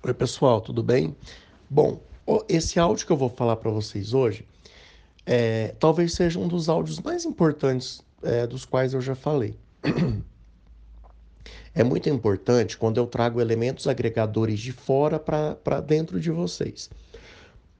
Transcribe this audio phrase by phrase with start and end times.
[0.00, 1.16] Oi, pessoal, tudo bem?
[1.68, 2.00] Bom,
[2.48, 4.46] esse áudio que eu vou falar para vocês hoje
[5.26, 9.56] é, talvez seja um dos áudios mais importantes é, dos quais eu já falei.
[11.74, 16.90] É muito importante quando eu trago elementos agregadores de fora para dentro de vocês.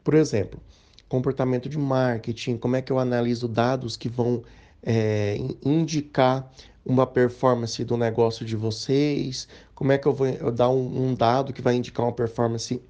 [0.05, 0.61] Por exemplo,
[1.09, 4.45] comportamento de marketing, como é que eu analiso dados que vão
[4.82, 6.48] é, indicar
[6.89, 11.14] uma performance do negócio de vocês, como é que eu vou eu dar um, um
[11.14, 12.80] dado que vai indicar uma performance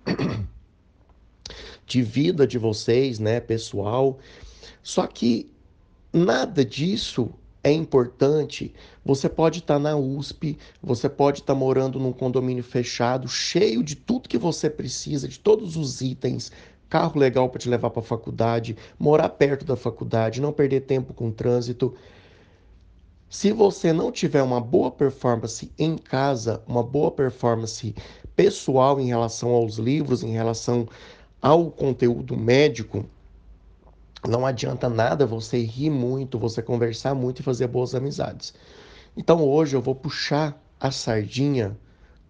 [1.84, 4.19] de vida de vocês, né, pessoal.
[4.84, 5.51] Só que
[6.12, 7.30] nada disso
[7.65, 8.73] é importante.
[9.05, 13.83] Você pode estar tá na USP, você pode estar tá morando num condomínio fechado, cheio
[13.83, 16.53] de tudo que você precisa, de todos os itens,
[16.89, 21.12] carro legal para te levar para a faculdade, morar perto da faculdade, não perder tempo
[21.12, 21.97] com trânsito.
[23.31, 27.95] Se você não tiver uma boa performance em casa, uma boa performance
[28.35, 30.89] pessoal em relação aos livros, em relação
[31.41, 33.05] ao conteúdo médico,
[34.27, 38.55] não adianta nada você rir muito, você conversar muito e fazer boas amizades.
[39.15, 41.77] Então hoje eu vou puxar a sardinha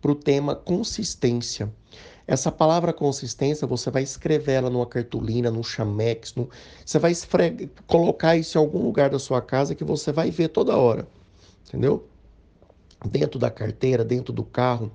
[0.01, 1.73] para o tema consistência.
[2.27, 6.35] Essa palavra consistência, você vai escrever ela numa cartolina, num chamex,
[6.85, 7.71] você vai esfre...
[7.87, 11.09] colocar isso em algum lugar da sua casa que você vai ver toda hora.
[11.67, 12.07] Entendeu?
[13.11, 14.93] Dentro da carteira, dentro do carro.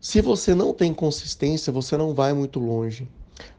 [0.00, 3.06] Se você não tem consistência, você não vai muito longe.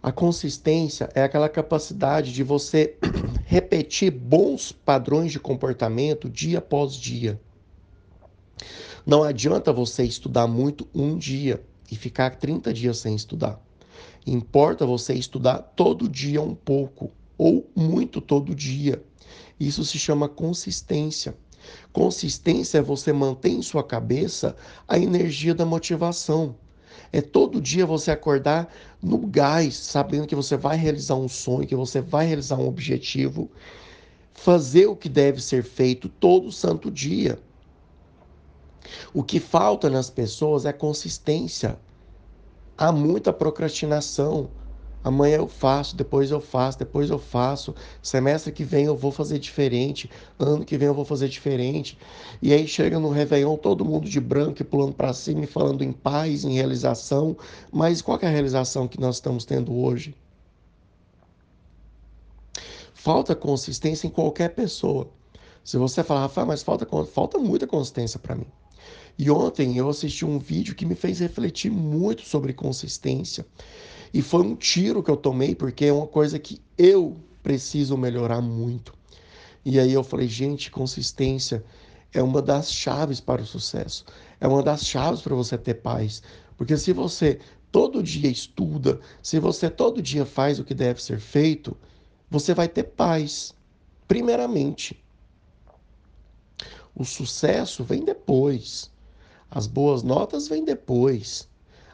[0.04, 2.98] A consistência é aquela capacidade de você
[3.46, 7.40] repetir bons padrões de comportamento dia após dia.
[9.06, 13.60] Não adianta você estudar muito um dia e ficar 30 dias sem estudar.
[14.26, 19.04] Importa você estudar todo dia um pouco ou muito todo dia.
[19.60, 21.36] Isso se chama consistência.
[21.92, 24.56] Consistência é você manter em sua cabeça
[24.88, 26.56] a energia da motivação.
[27.12, 28.72] É todo dia você acordar
[29.02, 33.50] no gás, sabendo que você vai realizar um sonho, que você vai realizar um objetivo,
[34.34, 37.40] fazer o que deve ser feito todo santo dia.
[39.14, 41.78] O que falta nas pessoas é consistência.
[42.78, 44.50] Há muita procrastinação.
[45.04, 47.74] Amanhã eu faço, depois eu faço, depois eu faço.
[48.04, 50.10] Semestre que vem eu vou fazer diferente.
[50.38, 51.98] Ano que vem eu vou fazer diferente.
[52.42, 55.84] E aí chega no Réveillon todo mundo de branco e pulando para cima e falando
[55.84, 57.36] em paz, em realização.
[57.72, 60.16] Mas qual é a realização que nós estamos tendo hoje?
[62.94, 65.10] Falta consistência em qualquer pessoa.
[65.64, 68.46] Se você falar, Rafael, mas falta, falta muita consistência para mim.
[69.18, 73.46] E ontem eu assisti um vídeo que me fez refletir muito sobre consistência.
[74.14, 78.42] E foi um tiro que eu tomei, porque é uma coisa que eu preciso melhorar
[78.42, 78.94] muito.
[79.64, 81.64] E aí eu falei, gente, consistência
[82.14, 84.06] é uma das chaves para o sucesso.
[84.40, 86.22] É uma das chaves para você ter paz.
[86.58, 87.40] Porque se você
[87.72, 91.78] todo dia estuda, se você todo dia faz o que deve ser feito,
[92.30, 93.54] você vai ter paz.
[94.08, 95.02] Primeiramente.
[96.94, 98.91] O sucesso vem depois.
[99.54, 101.46] As boas notas vêm depois.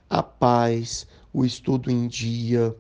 [0.08, 2.76] A paz, o estudo em dia,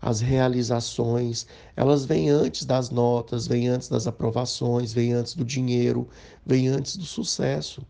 [0.00, 6.06] as realizações, elas vêm antes das notas, vêm antes das aprovações, vêm antes do dinheiro,
[6.44, 7.80] vêm antes do sucesso.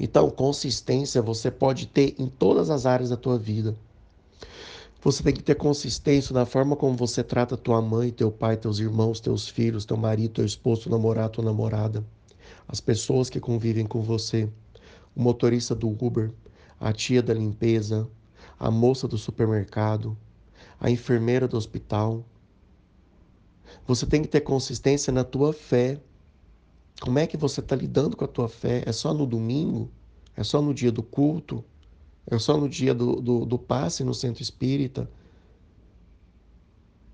[0.00, 3.76] Então, consistência você pode ter em todas as áreas da tua vida.
[5.02, 8.78] Você tem que ter consistência na forma como você trata tua mãe, teu pai, teus
[8.78, 12.02] irmãos, teus filhos, teu marido, teu esposo, teu namorado, tua namorada
[12.66, 14.48] as pessoas que convivem com você,
[15.14, 16.32] o motorista do Uber,
[16.80, 18.08] a tia da limpeza,
[18.58, 20.16] a moça do supermercado,
[20.80, 22.24] a enfermeira do hospital.
[23.86, 26.00] Você tem que ter consistência na tua fé.
[27.00, 28.82] Como é que você está lidando com a tua fé?
[28.86, 29.90] É só no domingo?
[30.36, 31.64] É só no dia do culto?
[32.26, 35.08] É só no dia do, do, do passe no centro espírita?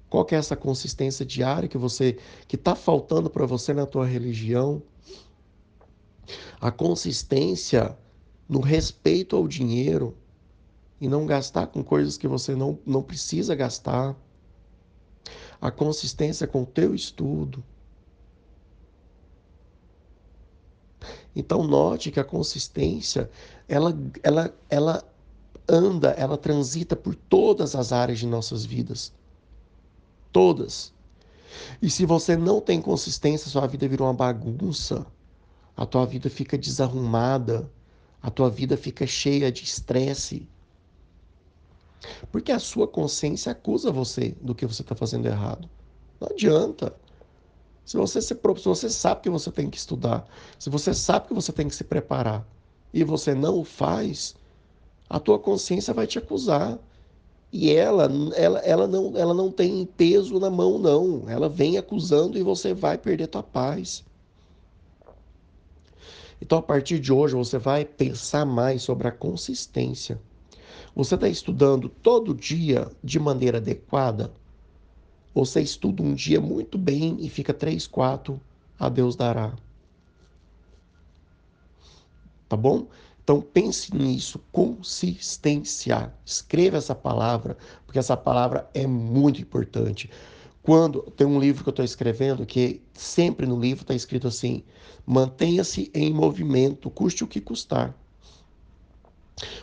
[0.09, 2.19] Qual que é essa consistência diária que você
[2.49, 4.83] que está faltando para você na tua religião?
[6.61, 7.97] A consistência
[8.49, 10.17] no respeito ao dinheiro
[11.01, 14.15] e não gastar com coisas que você não, não precisa gastar.
[15.61, 17.65] A consistência com o teu estudo.
[21.35, 23.31] Então note que a consistência,
[23.67, 25.05] ela, ela, ela
[25.69, 29.13] anda, ela transita por todas as áreas de nossas vidas.
[30.33, 30.93] Todas.
[31.81, 35.07] E se você não tem consistência, sua vida virou uma bagunça
[35.77, 37.71] a tua vida fica desarrumada,
[38.23, 40.49] a tua vida fica cheia de estresse.
[42.31, 45.69] Porque a sua consciência acusa você do que você está fazendo errado.
[46.21, 46.95] Não adianta.
[47.85, 50.27] Se você, se, se você sabe que você tem que estudar,
[50.59, 52.47] se você sabe que você tem que se preparar,
[52.93, 54.35] e você não o faz,
[55.09, 56.79] a tua consciência vai te acusar.
[57.53, 61.29] E ela, ela, ela, não, ela não tem peso na mão, não.
[61.29, 64.05] Ela vem acusando e você vai perder tua paz.
[66.41, 70.21] Então, a partir de hoje, você vai pensar mais sobre a consistência.
[70.95, 74.33] Você está estudando todo dia de maneira adequada?
[75.35, 78.41] Você estuda um dia muito bem e fica três, quatro,
[78.79, 79.55] a Deus dará.
[82.49, 82.89] Tá bom?
[83.23, 86.13] Então pense nisso, consistência.
[86.25, 87.57] Escreva essa palavra,
[87.87, 90.11] porque essa palavra é muito importante.
[90.71, 94.63] Quando tem um livro que eu estou escrevendo que sempre no livro está escrito assim:
[95.05, 97.93] mantenha-se em movimento, custe o que custar.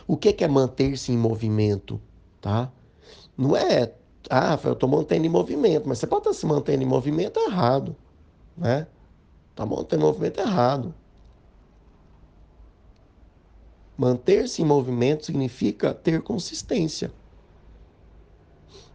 [0.06, 1.98] O que é manter-se em movimento,
[2.42, 2.70] tá?
[3.38, 3.90] Não é,
[4.28, 7.96] ah, eu estou mantendo em movimento, mas você pode estar se mantendo em movimento errado,
[8.54, 8.86] né?
[9.54, 10.94] Tá mantendo em movimento errado.
[13.96, 17.10] Manter-se em movimento significa ter consistência.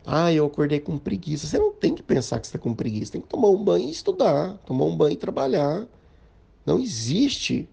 [0.05, 1.47] Ah, eu acordei com preguiça.
[1.47, 3.13] Você não tem que pensar que está com preguiça.
[3.13, 5.87] Tem que tomar um banho e estudar, tomar um banho e trabalhar.
[6.65, 7.69] Não existe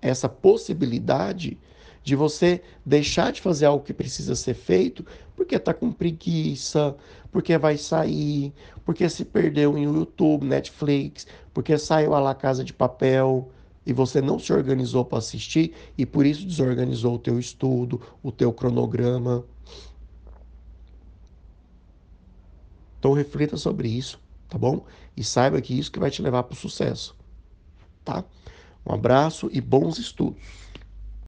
[0.00, 1.58] essa possibilidade
[2.02, 5.04] de você deixar de fazer algo que precisa ser feito
[5.36, 6.96] porque está com preguiça,
[7.30, 8.52] porque vai sair,
[8.84, 13.50] porque se perdeu em YouTube, Netflix, porque saiu a La Casa de Papel
[13.86, 18.32] e você não se organizou para assistir e por isso desorganizou o teu estudo, o
[18.32, 19.44] teu cronograma.
[22.98, 24.84] Então reflita sobre isso, tá bom?
[25.16, 27.16] E saiba que isso que vai te levar para o sucesso,
[28.04, 28.24] tá?
[28.84, 30.40] Um abraço e bons estudos.